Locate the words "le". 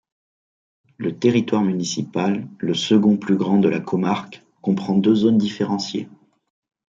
0.97-1.15, 2.57-2.73